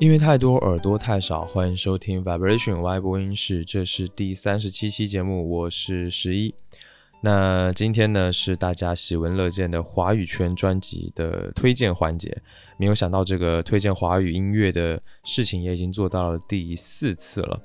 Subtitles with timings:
[0.00, 1.44] 因为太多，耳朵太少。
[1.46, 6.54] 欢迎收听 Vibration Y 播音室，这是第三十七期节目，我是十一。
[7.20, 12.40] 那今天呢是大家喜闻乐见的华语圈专辑的推荐环节。
[12.76, 17.60] 没有想到这个推荐华语音乐的事情也已经做到了第四次了。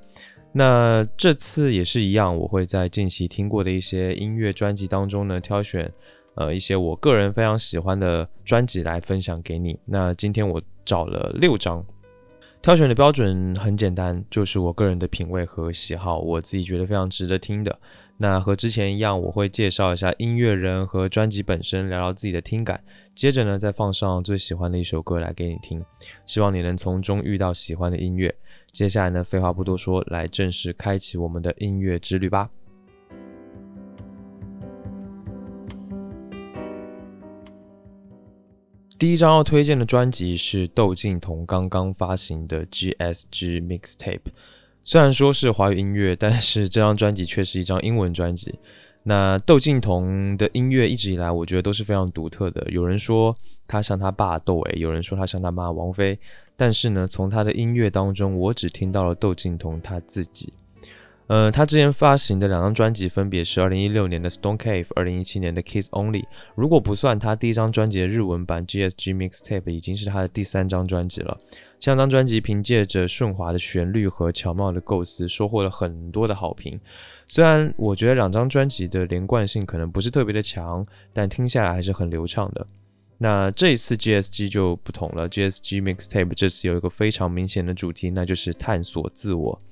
[0.50, 5.88] 那这次也是一样，我会在近期听过的一些音乐专辑当中呢挑选
[6.34, 9.78] 呃一些我个人非常喜欢的专辑来分享给你。
[9.84, 11.84] 那今天我找了六张。
[12.64, 17.78] 挑选的标准很简单，就是我个人的品味和喜好，我自己觉得非常值得听的。
[18.16, 22.82] 那和之前一样，我会介绍一下音乐人和专辑本身，聊聊自己的听感。
[23.14, 25.84] 接着呢，再放上最喜欢的一首歌来给你听，
[26.24, 28.34] 希望你能从中遇到喜欢的音乐。
[28.72, 32.48] 接下来呢，废话不多说，来正式开启我们的音乐之旅吧。
[39.04, 44.32] 第一张要推荐的专辑是窦靖童刚刚发行的 GSG Mixtape。
[44.82, 48.58] 虽然说是华语音乐，但是这张专辑却是一张英文专辑。
[49.02, 52.66] 那窦靖童的音乐一直以来，我觉得都是非常独特的。
[52.70, 53.36] 有人说
[53.68, 56.18] 他像他爸窦唯，有人说他像他妈王菲。
[56.56, 60.50] 但是呢，从他的音乐当中，我只听到了窦靖童他自己。
[61.26, 66.22] 呃，他之前发行的两张专辑分别是二零一六年的《Stone Cave》，二零一七年的《Kiss Only》。
[66.54, 71.38] 如果不算他第一张专辑的日文版《GSG Mixtape》，已经是他的第三张专辑了。
[71.80, 76.78] 这两张专辑凭借着顺滑的旋律和巧妙的构思，收获了很多的好评。
[77.26, 82.66] 虽然我觉得两张专辑的连贯性可能不是特别的强，但听下来还是很流畅的。
[83.16, 89.62] 那这一次 GSG 就不同了，GSG Mixtape 这次有一个非常明显的主题，那就是探索自我。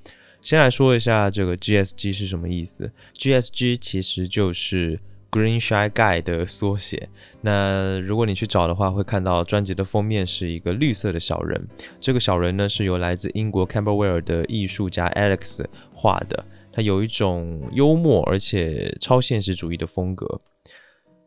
[0.43, 2.91] 先来说一下这个 GSG 是什么意思。
[3.17, 4.99] GSG 其实就是
[5.31, 7.07] Green Shy Guy 的缩写。
[7.41, 11.65] 那如果你去找的话，会看到专辑的封面是一个绿色的小人。
[11.99, 16.45] 这个小人呢，是由来自英国 Camberwell 的艺术家 Alex 画的。
[16.73, 20.41] 他有一种幽默而且超现实主义的风格。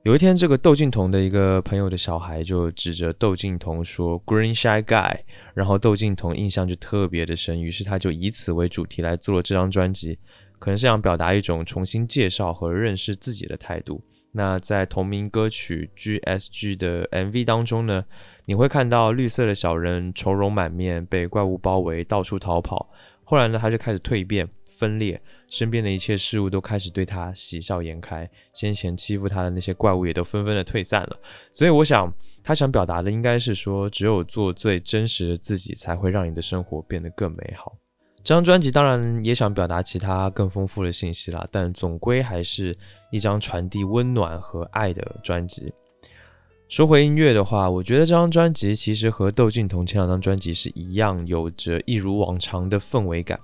[0.07, 5.19] 有一天，这个窦靖童的一个朋友的小孩就指着窦靖童说 “Green Shy Guy”，
[5.53, 10.17] 然后窦靖童印象就特别的深，于是他就以此为主题来做了这张专辑，
[10.61, 14.01] 可能是想表达一种重新介绍和认识自己的态度。
[14.31, 18.05] 那在同名歌曲 GSG 的 MV 当中呢，
[18.45, 22.89] 你会看到绿色的小人愁容满面，被怪物包围，到处逃跑。
[23.25, 24.49] 后来呢，他就开始蜕变。
[24.77, 31.17] 分裂，身边的一切事物都开始对他喜笑颜开，先前欺负他的那些怪物也都纷纷的退散了。
[31.53, 32.13] 所以我想，
[32.45, 37.77] 他想表达的应该是说，只有做最真实的自己，才会让你的生活变得更美好。
[38.23, 42.77] 这张专辑当然也想表达其他更丰富的信息啦，但总归还是
[43.13, 45.73] 一张传递温暖和爱的专辑。
[46.69, 53.39] 说回音乐的话，我觉得这张专辑其实和窦靖童前两张专辑是一样，有着一如往常的氛围感。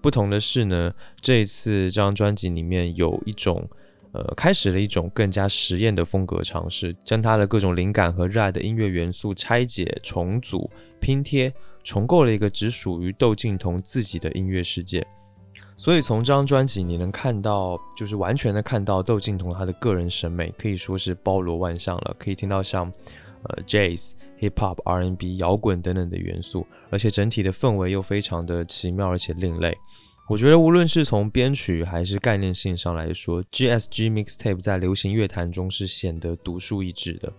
[0.00, 3.68] 不同的是呢，这一次这张专辑里面有一种，
[4.12, 10.70] 呃，开始了一种更加实验的风格尝试，将他的各种灵感和热爱的音乐元素拆解、重组、
[11.00, 11.52] 拼贴，
[11.82, 15.06] 重构了一个只属于窦靖童自己的音乐世界。
[15.76, 22.92] 所以从这张专辑你能看到，就是完全的看到窦靖童他的个人审美可以说是包罗万象了，可以听到像。
[23.48, 29.76] 呃，Jazz、Hip Hop、R&B、摇滚等等的元素，而且整体的氛围又非常的奇妙而且另类。
[30.28, 37.32] 我觉得无论是从编曲还是概念性上来说，GSG Mixtape 在流行乐坛中是显得独树一帜的。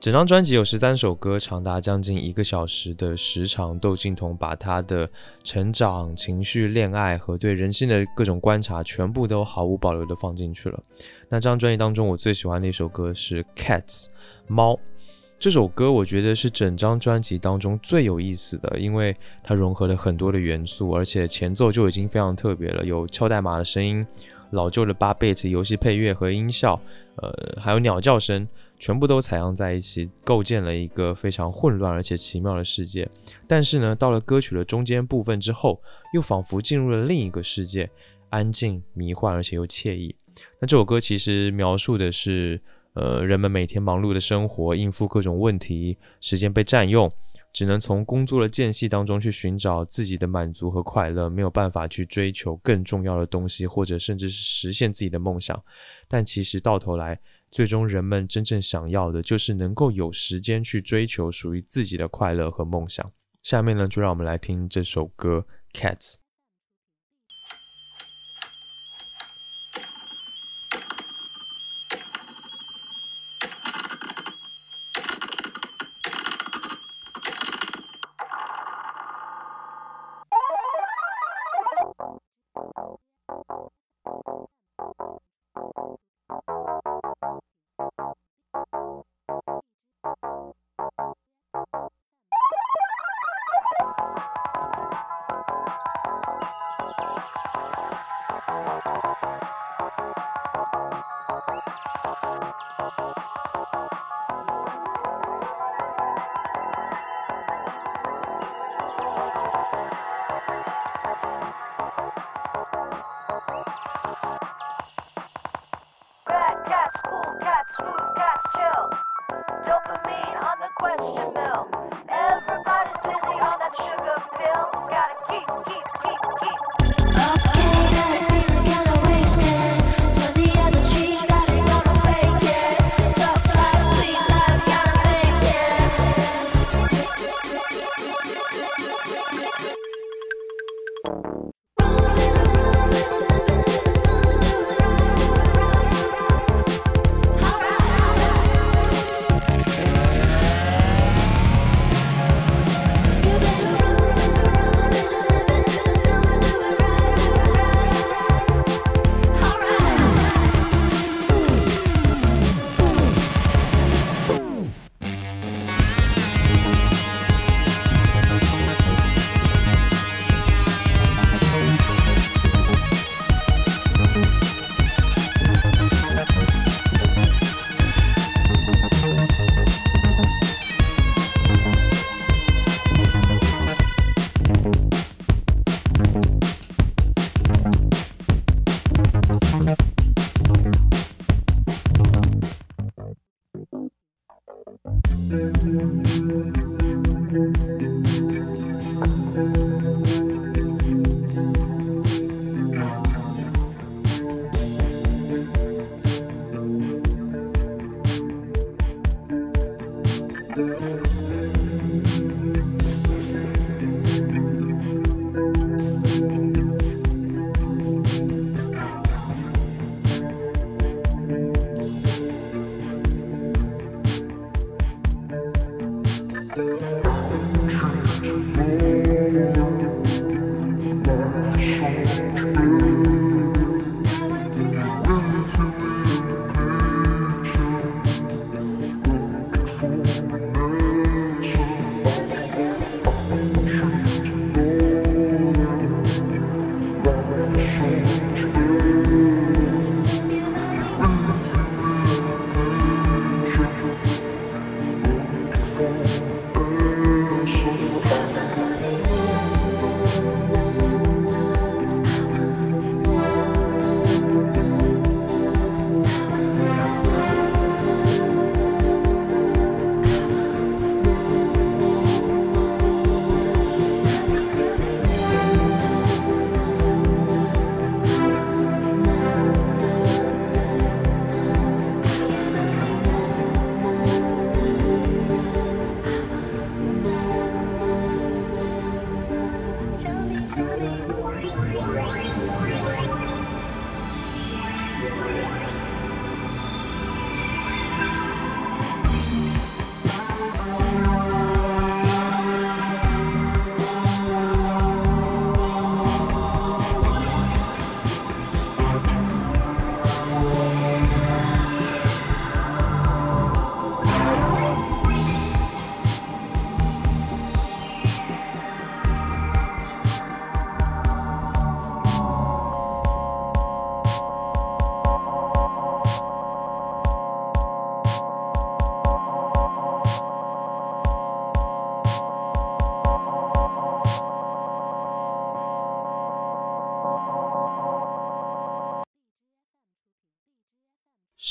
[0.00, 3.78] 整张专辑有十三首歌，长达将近一个小时的时长。
[3.78, 5.06] 窦靖童把他的
[5.44, 10.82] 成长、情绪、恋爱和对人性的各种观察，全部都毫无保留的放进去了。
[11.28, 14.04] 那这张专辑当中，我最喜欢的一首歌是《Cats》
[14.46, 14.80] 猫。
[15.40, 24.06] 这首歌我觉得是整张专辑当中最有意思的，因为它融合了很多的元素，而且前奏就已经非常特别了，有敲代码的声音、
[24.50, 26.78] 老旧的八 bit 游戏配乐和音效，
[27.16, 28.46] 呃，还有鸟叫声，
[28.78, 33.08] 全部都采样在一起，构建了一个非常混乱而且奇妙的世界。
[33.48, 35.80] 但是呢，到了歌曲的中间部分之后，
[36.12, 37.88] 又仿佛进入了另一个世界，
[38.28, 40.14] 安静、迷幻而且又惬意。
[40.60, 42.60] 那这首歌其实描述的是。
[42.94, 47.10] 呃，人们每天忙碌的生活，应付各种问题，时间被占用，
[47.52, 55.62] 只能从工作的间隙当中去寻找自己的满足和快乐，没有办法去追求更重要的东西，或者甚至是实现自己的梦想。
[56.08, 57.18] 但其实到头来，
[57.50, 63.08] 最终人们真正想要的，就是能够有时间去追求属于自己的快乐和梦想。
[63.42, 65.44] 下面呢，就让我们来听这首歌
[65.80, 66.14] 《Cats》。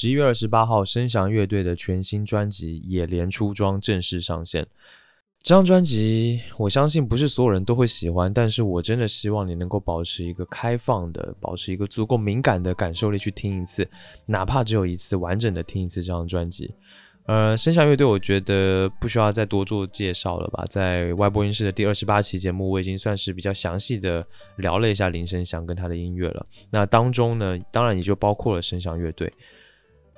[0.01, 4.65] 十一月二十八号，声翔乐队的全新专辑《野莲出装》正式上线。
[5.43, 13.85] 这张专辑，我相信不是所有人都会喜欢，但是我真的希望你能够保持一个开放的，保持一个足够敏感的感受力去听一次，
[14.25, 16.73] 哪怕只有一次完整的听一次这张专辑。
[17.25, 20.65] 呃，声响乐队，我觉得不需要再多做介绍了吧。
[20.69, 24.25] 在外播音室的第二十八期节目，我已经算是比较详细的
[24.55, 26.45] 聊了一下林声祥跟他的音乐了。
[26.69, 29.29] 那当中呢，当然也就包括了声响乐队。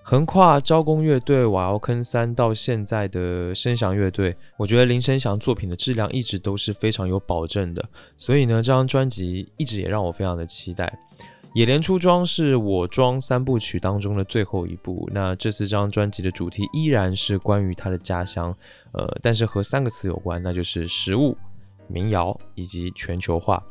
[0.04, 7.88] 横跨招工乐队、瓦窑坑三到现在的声响乐队，我觉得林声祥作品的质量一直都是非常有保证的。
[8.18, 10.92] 所以呢，这张专辑一直也让我非常的期待。
[11.54, 15.08] 野莲出装是我装三部曲当中的最后一部。
[15.14, 18.56] 那这次这张专辑的主题依然是关于他的家乡，
[18.94, 21.38] 呃，但是和三个词有关，那就是食物、
[21.88, 23.62] 民谣以及全球化。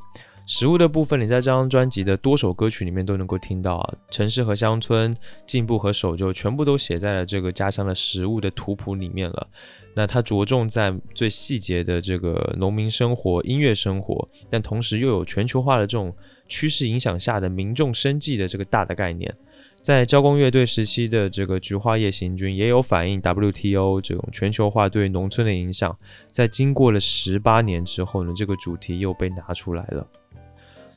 [0.50, 5.16] 食物的部分，你在这张专辑的多首歌曲里面都能够听到啊，城市和乡村、
[5.47, 9.47] 进步和守旧，全部都写在了这个家乡的食物的图谱里面了。
[9.95, 16.12] 那它着重在最细节的这个农民生活、音乐生活，但同时又有全球化的这种
[16.49, 19.33] 趋势影响下的民众生计的这个大的概念。
[19.80, 25.97] 在交工乐队时期的这个菊花夜行军，也有反映 WTO 这种全球化对农村的影响。
[26.33, 30.04] 在经过了十八年之后呢，这个主题又被拿出来了。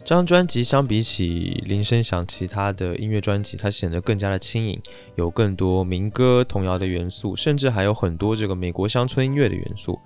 [0.05, 4.77] 这张专辑相比起林声祥其他的音乐专辑，它显得更加的轻盈，
[5.15, 9.97] 有更多民歌童谣的元素，甚至还有很多这个美国乡村音乐的元素。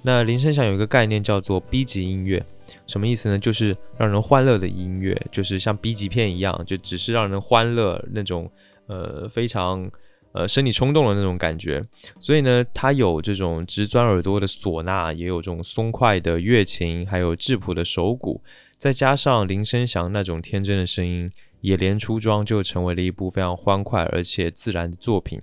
[0.00, 2.42] 那林声祥有一个概念叫做 B 级音乐，
[2.86, 3.38] 什么意思呢？
[3.38, 8.50] 就是让人欢乐的音乐，就是像 B 级片一样，就只是让人欢乐那种，
[8.86, 9.88] 呃，非常
[10.32, 11.84] 呃生理冲动的那种感觉。
[12.18, 18.42] 所以呢，它有这种直钻耳朵的唢呐，也有这种松快的乐琴，还有质朴的手鼓。
[18.82, 25.40] 再加上林声祥那种天真的声音，野莲出装就成为了一部非常欢快而且自然的作品。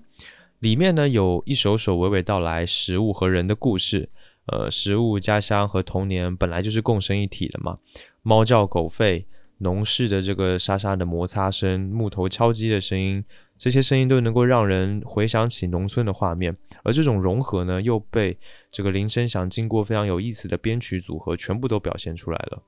[0.60, 4.10] 里面呢有一首首娓娓道来食物和人的故事，
[4.48, 7.78] 呃，食物、家乡和童年本来就是共生一体的嘛。
[8.24, 9.24] 猫叫狗吠，
[9.60, 13.24] 农事的这个沙沙的摩擦声，木头敲击的声音，
[13.58, 16.54] 这些声音都能够让人回想起农村的画面。
[16.84, 18.38] 而这种融合呢，又被
[18.70, 22.62] 这个林声祥经过非常有意思的编曲组合，全部都表现出来了。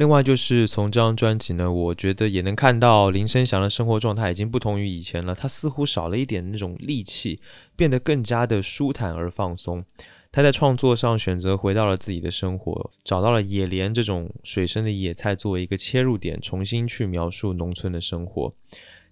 [0.00, 5.34] 另外就是从这张专辑呢，我觉得也能看到林声祥的生活状态已经不同于以前了。
[5.34, 7.38] 他似乎少了一点那种戾气，
[7.76, 9.84] 变得更加的舒坦而放松。
[10.32, 18.54] 他在创作上选择回到了自己的生活，找到了野莲这种水生的野菜作为一个切入点，重新去描述农村的生活。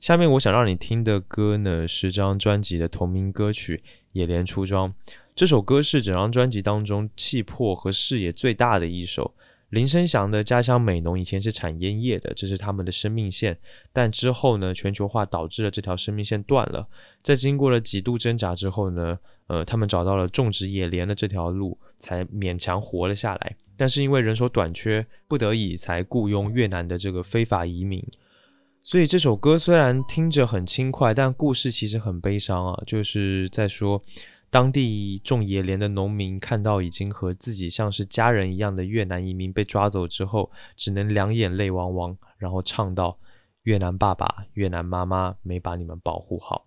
[0.00, 3.76] 下面我想让你听的歌呢，是这张专辑的同名歌曲
[4.12, 4.88] 《野莲出装》。
[5.34, 9.34] 这首歌是整张专辑当中气魄和视野最大的一首。
[9.70, 13.58] 林声祥的家乡美浓以前是产烟叶的，这是他们的生命线。
[13.92, 16.88] 但之后呢，全球化导致了这条生命线断了。
[17.22, 23.56] 在经过了几度挣扎之后呢，呃，他们找到了种植野莲的这条路，才勉强活了下来。
[23.76, 28.02] 但是因为人手短缺，不得已才雇佣越南的这个非法移民。
[28.82, 34.02] 所以这首歌虽然听着很轻快，但故事其实很悲伤啊，就是在说。
[34.50, 43.18] 当地种野莲的农民看到已经和自己像是家人一样的越南移民被抓走之后，只能两眼泪汪汪，然后唱道
[43.64, 46.66] ：“越南爸爸、越南妈妈没把你们保护好。”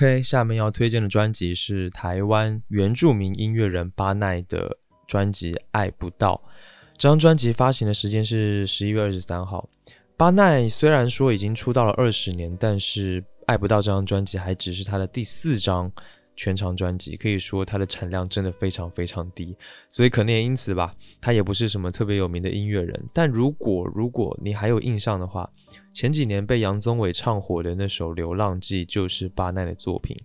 [0.00, 4.74] OK，下面要推荐的专辑是台湾原住民音乐人巴奈的
[5.06, 6.40] 专辑《爱不到》。
[6.96, 9.68] 这张专辑发行的时间是十一月二十三号。
[10.16, 15.92] 巴奈虽然说已经出道了二十年，但是《爱不到》这张专辑还只是他的第四张
[16.36, 19.54] 全长专辑，可以说它的产量真的非常非常低，
[19.88, 23.08] 所以可能也因此吧，他也不是什么特别有名的音乐人。
[23.12, 25.50] 但如果如果你还有印象的话，
[25.92, 30.16] 前几年被杨宗纬唱火的那首《流浪记》就是巴奈的作品。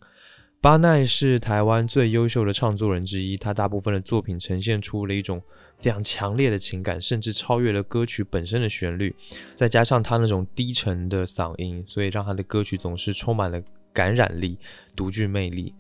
[0.62, 5.40] 巴奈是台湾最优秀的唱作人之一，他大部分的作品呈现出了一种
[5.78, 9.16] 非常强烈的情感，甚至超越了歌曲本身的旋律，
[9.54, 13.62] 再加上他那种低沉的嗓音，所以让他的歌曲总是充满了
[13.94, 14.58] 感染力、
[14.96, 15.72] 独具魅力。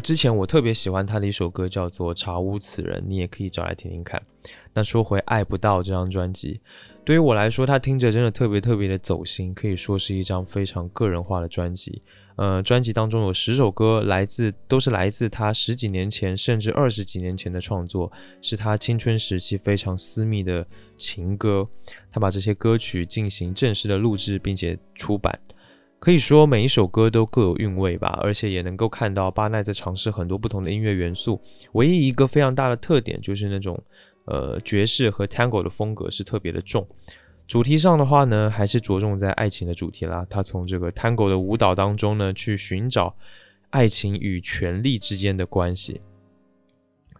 [0.00, 4.20] 之前我特别喜欢他的一首歌叫做《查无此人》，你也可以找来听听看。
[4.72, 6.60] 那说回《爱不到》这张专辑，
[7.04, 12.02] 对于我来说，它听着真的特别特别的走心，可以说是一张非常个人化的专辑。
[12.36, 18.10] 呃，专辑当中有十首歌来自，都是来自他十几年前甚至二十几年前的创作，
[18.40, 21.68] 是他青春时期非常私密的情歌。
[22.10, 25.38] 他把这些歌曲进行正式的录制，并且出版。
[26.00, 31.38] 可以说每一首歌都各有韵味吧，而且也能够看到巴奈在尝试很多不同的音乐元素。
[31.72, 33.78] 唯一一个非常大的特点就是那种
[34.24, 36.88] 呃爵士和 Tango 的风格是特别的重。
[37.46, 40.26] 主题上的话呢，还是着重在爱情的主题啦。
[40.30, 43.14] 他从这个 Tango 的舞蹈当中呢，去寻找
[43.68, 46.00] 爱情与权力之间的关系。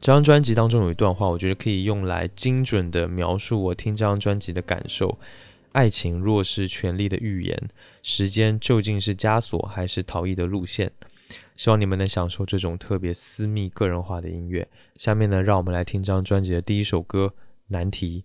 [0.01, 5.19] 这张专辑当中有一段话，我觉得可以用来精准的描述我听这张专辑的感受。
[5.73, 7.71] 爱情若是权力的预言，
[8.03, 10.91] 时间究竟是枷锁还是逃逸的路线？
[11.55, 14.69] 希望你们能享受这种特别私密、个人化的音乐。
[14.97, 17.35] 下面呢，让我们来听张专辑的第一首歌
[17.69, 18.25] 《难题》。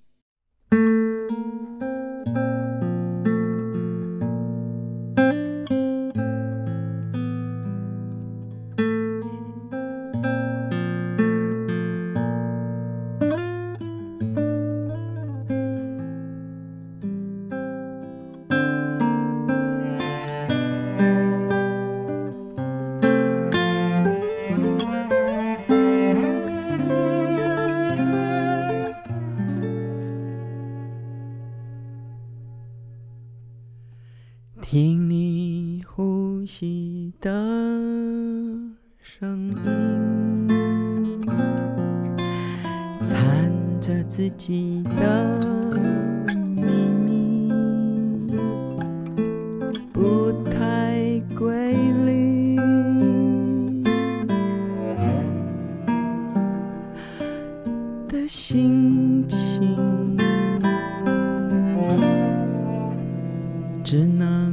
[58.16, 60.18] 的心情。
[63.84, 64.45] 只能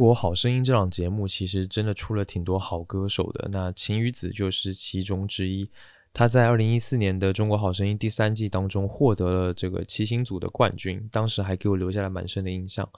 [0.00, 5.68] 中国好声音这档节目其实真的出了挺多好歌手的，那晴雨子就是其中之一。
[6.14, 12.88] 他在二零一四年的中国好声音第三季当中获得了这个骑行组的冠军，当时还给我留下了蛮深的印象。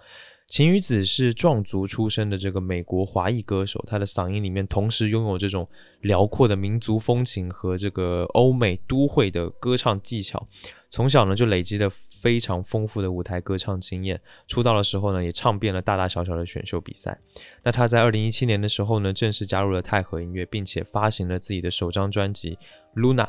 [0.46, 5.68] 晴雨子是壮族出身的这个美国华裔歌手，她的嗓音里面同时拥有这种
[6.02, 10.40] 辽阔的民族风情和这个欧美都会的歌唱技巧。
[10.92, 11.88] 从小呢就累积了
[12.20, 17.18] 非常丰富的舞台歌唱经验，出道的时候呢也唱遍了大大小小的选秀比赛。
[17.62, 22.58] 那他在二零一七年的时候呢正式加入了泰和音乐，并且发行了自己的首张专辑
[23.00, 23.24] 《Luna》。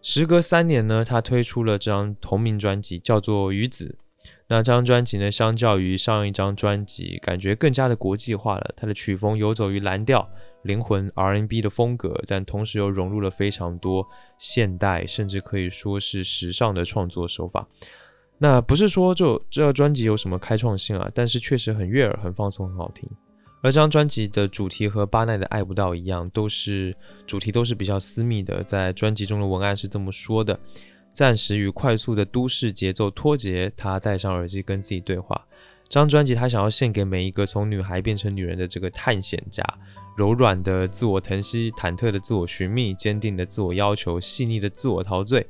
[0.00, 3.98] 时隔三年呢，他推出了这张同名专辑，叫做《鱼子》。
[4.46, 8.74] 那这张专辑呢，相较于上一张专辑，感觉更加的国际化了。
[8.76, 10.30] 它的曲风游走于蓝调、
[10.62, 14.06] 灵魂 R&B 的风格，但同时又融入了非常多
[14.38, 17.66] 现代，甚至可以说是时尚的创作手法。
[18.38, 23.08] 那不是说就这张专辑有什么开创性啊，但是确实很悦耳、很放松、很好听。
[23.62, 26.92] 而这张专辑的主题和巴奈的《爱不到》一样，都是
[27.28, 28.60] 主题都是比较私密的。
[28.64, 30.58] 在专辑中的文案是这么说的：
[31.12, 35.40] 暂时与快速的都市节奏脱节，他戴上耳机跟自己对话。
[35.84, 39.62] 这张专辑他想要献给每一个从女孩变成女人的这个探险家，
[40.16, 45.46] 柔软的自我疼惜，忐忑的自我寻觅，坚定的自我要求，细腻的自我陶醉，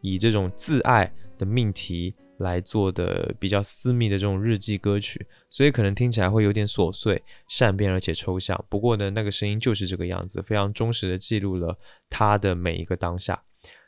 [0.00, 2.14] 以这种自爱的命题。
[2.38, 8.64] 来做的比较私密的这种日记歌曲，所以可能听起来会有点琐碎、善变而且抽象。
[8.68, 11.78] 不过呢，那个声音就是这个样子，非常忠实的记录了
[12.10, 13.40] 他的每一个当下。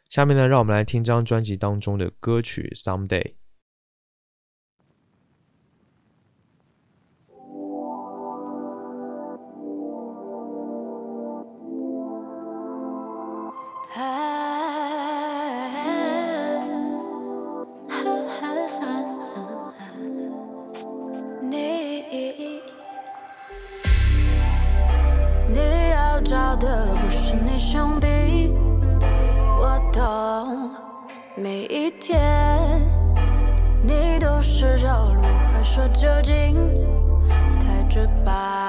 [0.08, 3.22] 下面呢，让我们来听这张专辑当中的歌曲《Someday》。
[35.74, 36.54] 说究竟
[37.58, 38.63] 太直白。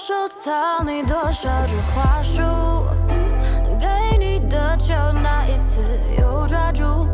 [0.00, 2.40] 收藏你多少句花束，
[3.78, 3.86] 给
[4.18, 5.82] 你的就那一次
[6.18, 7.06] 又抓住，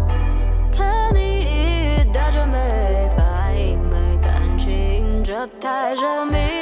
[0.70, 6.55] 看你一呆着没反应没感情，这太神秘。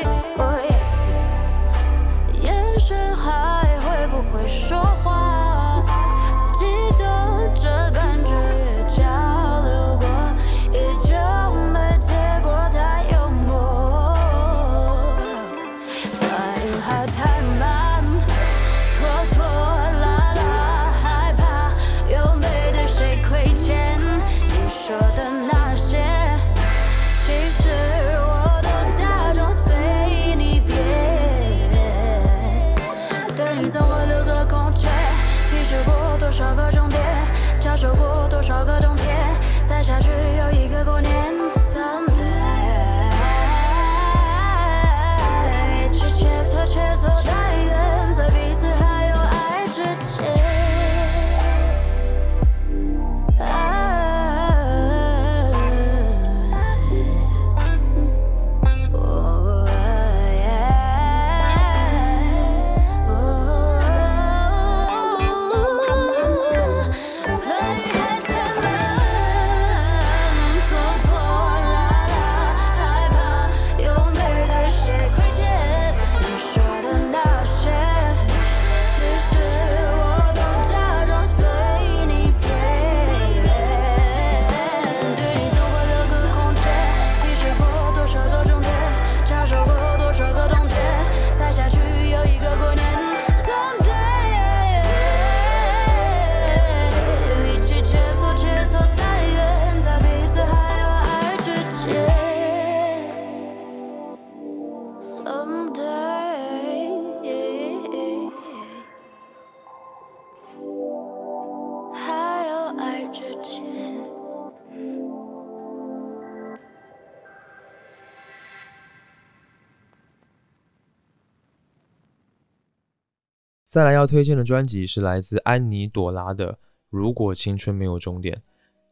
[123.74, 126.52] 再来要推荐的专辑是来自安妮朵拉的
[126.90, 128.32] 《如果青春没有终点》。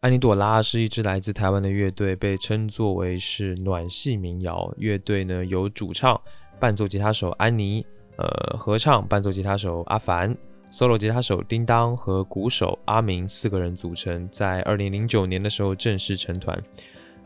[0.00, 6.20] 安妮朵拉是一支来自台湾的乐队，被称作为是暖系民谣乐队呢，由主唱、
[6.58, 10.36] 伴奏吉他手安妮，呃，合唱伴奏吉他手阿凡
[10.68, 16.60] ，solo 吉他手叮当和鼓手阿明四个人组成，在二零零九年的时候正式成团。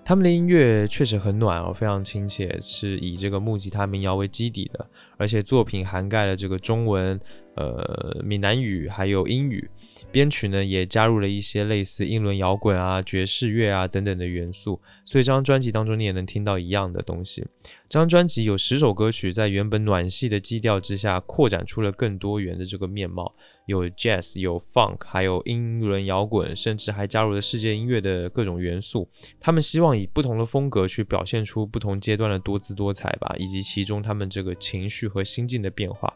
[0.04, 7.18] 他们的音乐确实很暖哦，非常亲切，是以这个木吉他民谣为基底的，而且作品涵盖了这个中文。
[7.56, 9.68] 呃闽南语还有英语。
[10.12, 17.42] 编曲呢也加入了一些类似英伦摇滚啊、爵士乐啊等等的元素，所以这张专辑当中你也能听到一样的东西。
[17.88, 23.34] 这张专辑有十首歌曲，在原本暖系的基调之下，扩展出了更多元的这个面貌，
[23.66, 29.08] 有 jazz、有 funk，还有英伦摇滚，甚至还加入了世界音乐的各种元素。
[29.40, 36.12] 他们希望以不同的风格去表现出不同阶段的多姿多彩吧，以及其中他们这个情绪和心境的变化。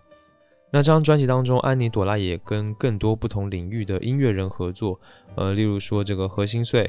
[0.73, 5.01] 那这张专辑当中，安妮朵拉也跟更多不同领域的音乐人合作，
[5.35, 6.89] 呃，例如说这个何心碎，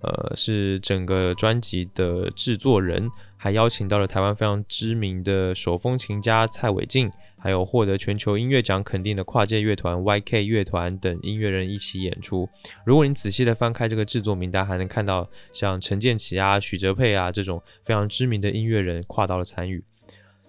[0.00, 12.48] 呃，是整个专辑的制作人，还邀请到了台湾非常知名的手风琴家蔡伟静，还有获得全球音乐奖肯定的跨界乐团 YK 乐团等音乐人一起演出。
[12.86, 19.84] 如果你仔细的翻开这个制作名单，还能看到像陈建奇啊、许哲佩啊这种非常知名的音乐人跨到了参与。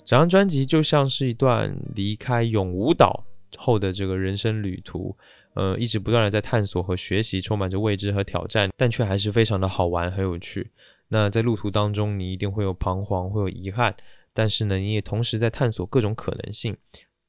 [0.05, 3.25] 整张专辑就像是一段离开永无岛
[3.57, 5.15] 后的这个人生旅途，
[5.53, 10.71] 呃，一直不断的在探索和学习，充满着未知和挑战，但却还是非常的好玩，很有趣。
[11.09, 13.95] 那在路途当中，你一定会有彷徨，会有遗憾，
[14.33, 16.75] 但是呢，你也同时在探索各种可能性。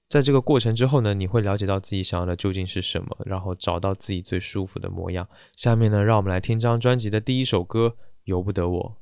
[0.08, 5.26] 在这个过程之后呢，你会了解到自己想要的究竟是什么，然后找到自己最舒服的模样。
[5.56, 8.96] 下面呢，让我们来听这张专辑的第一首歌《由不得我》。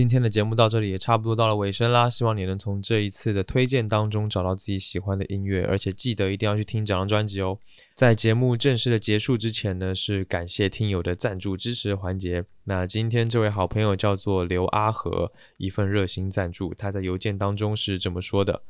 [0.00, 7.58] 今天的节目到这里也差不多到了尾声啦，希望你能从这一次的推荐当中找到自己喜欢的音乐，而且记得一定要去听整张专辑哦。
[7.94, 12.42] 在节目正式的结束之前呢，是感谢听友的赞助支持环节。
[12.64, 18.62] 那今天这位好朋友叫做刘阿和，一份热心赞助，他在邮件当中是这么说的：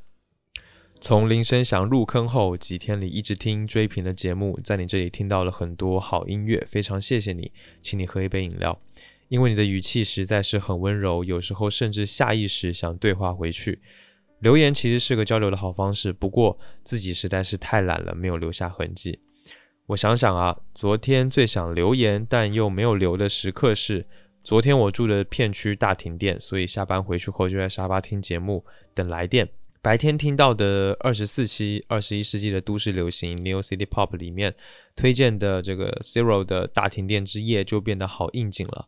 [1.00, 8.76] 从铃声响入坑后，几天里一直听追评的节目，在你这里听到了很多好音乐，非常谢谢你，请你喝一杯饮料。
[9.30, 13.80] 因为你的语气实在是很温柔，有时候甚至下意识想对话回去。
[14.40, 19.20] 留言其实是个交流的好方式，不过自己实在是太懒了，没有留下痕迹。
[19.86, 24.04] 我想想啊，昨天最想留言但又没有留的时刻是，
[24.42, 28.64] 昨天我住的片区大停电，所以下班回去后就在沙发听节目
[28.94, 29.48] 等来电。
[29.82, 34.54] 白天听到的二十四期二十一世纪的都市流行 New City Pop 里面
[34.94, 38.86] 推荐的这个 Zero 的大停电之夜就变得好应景了。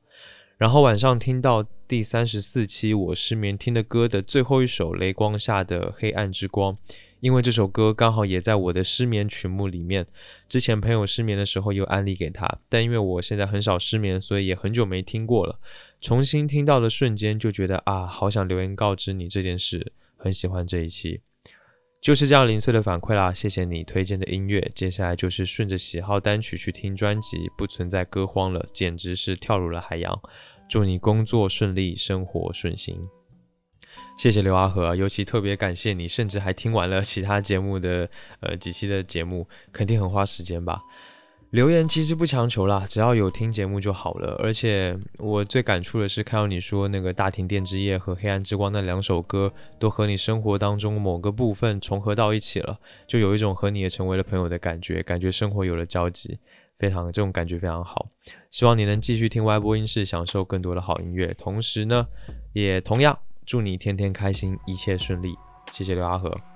[0.63, 6.73] 然后晚上听到第三十四期我失眠听的歌的最后一首《雷光下的黑暗之光》，
[7.19, 10.07] 因为这首歌刚好也在我的失眠曲目里面。
[10.49, 15.59] 之前朋友失眠的时候又安利给他，但因为我现在很少失眠，所以也很久没听过了。
[16.01, 21.23] 重新听到的瞬间就觉得啊，好想留言告知你这件事，很喜欢这一期。
[22.01, 24.61] 就是这样零碎的反馈啦，谢谢你推荐的音乐。
[24.75, 30.21] 接下来就是顺着喜好单曲去听专辑，不存在歌荒了，简直是跳入了海洋。
[30.73, 32.99] 祝你工作顺利，生活顺心。
[34.17, 38.09] 谢谢刘阿和，尤其特别感谢你，甚至还听完了其他节目的
[38.41, 40.81] 呃几期的节目，肯定很花时间吧。
[41.51, 44.35] 留言其实不强求啦，只要有听节目就好了。
[44.43, 56.39] 而且我最感触的是看到你说那个大停电之夜和黑暗之光那两首歌都和你生活当中某个部分重合到一起了，就有一种和你也成为了朋友的感觉，感觉生活有了交集。
[56.83, 58.09] 非常这种感觉非常好，
[58.51, 61.29] 希望你能继续听歪播音室，享受更多的好音乐。
[61.39, 62.09] 同时呢，
[62.55, 63.17] 也同样
[63.47, 65.33] 祝你天天开心，一切顺利。
[65.71, 66.52] 谢谢刘阿和。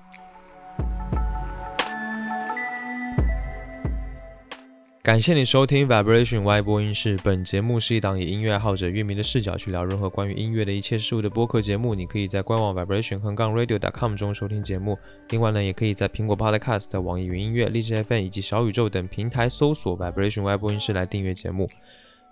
[5.07, 7.17] 感谢你收听 Vibration Y 播音室。
[7.23, 11.95] 本节目是一档以音乐爱好者、乐迷的视角去聊任何关于音乐的一切事物的播客节目。
[11.95, 14.97] 你可以在官网 Vibration 横杠 Radio.com 中收听节目。
[15.29, 21.65] 另外呢，也可以在苹果 Podcast、网易云音乐、荔枝 FM 以及小宇宙等平台搜索 Vibration Y 播音室来订阅节目。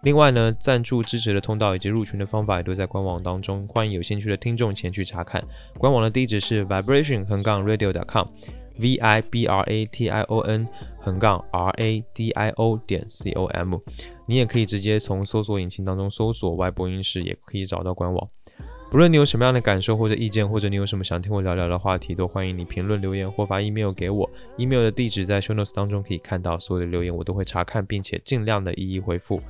[0.02, 5.42] 另外呢，赞助支持的通道以及入群的方法也都在官网当中，欢迎有兴趣的听众前去查看。
[5.78, 8.26] 官网的地址是 Vibration 横杠 Radio.com。
[8.78, 10.68] V i b r a t i o n
[11.00, 13.80] 横杠 r a d i o 点 c o m，
[14.28, 18.28] 你也可以直接从搜索引擎当中搜索外播音室，也可以找到官网。
[18.92, 24.30] 不论你有什么样的感受或者意见，或者你有什么想听我聊聊的话题，都欢迎你评论留言或发 email 给我。
[24.58, 29.42] email 的地址在 show notes 当中可以看到，所有的留言我都会查看，并且尽量的一一回复。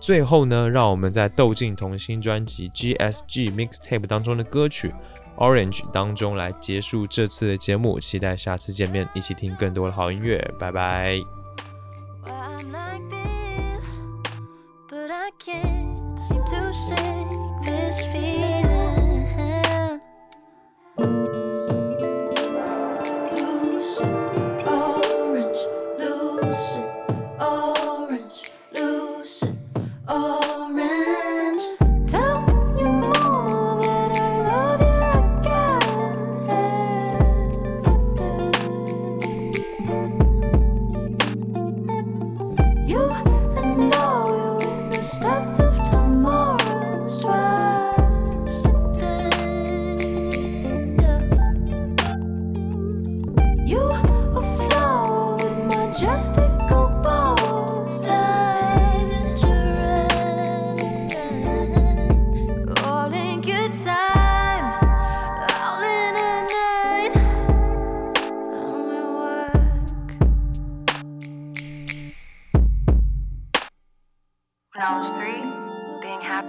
[0.00, 4.92] 最后呢，让我们在窦靖童新专辑 GSG Mixtape 当中的歌曲。
[5.36, 11.20] Orange 当中来结束这次的节目，期待下次见面，一起听更多的好音乐，拜拜。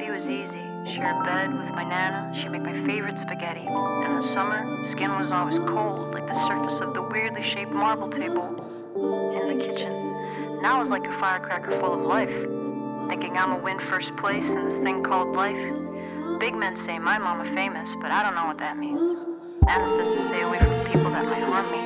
[0.06, 0.62] Happy was easy.
[0.86, 3.66] Share a bed with my nana, she'd make my favorite spaghetti.
[4.06, 8.10] In the summer, skin was always cold, like the surface of the weirdly shaped marble
[8.10, 8.45] table
[9.36, 10.62] in the kitchen.
[10.62, 12.36] Now it's like a firecracker full of life,
[13.08, 15.74] thinking I'ma win first place in this thing called life.
[16.39, 19.01] Big men say my mama famous, but I don't know what that means.
[19.66, 21.80] Nana says to stay away from people that might harm me.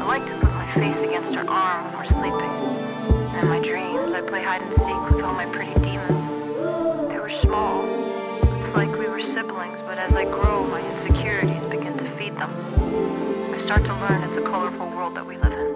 [0.00, 3.40] I like to put my face against her arm when we're sleeping.
[3.40, 6.19] In my dreams, I play hide and seek with all my pretty demons.
[7.50, 7.84] Small.
[8.60, 12.48] It's like we were siblings, but as I grow, my insecurities begin to feed them.
[13.52, 15.69] I start to learn it's a colorful world that we live in.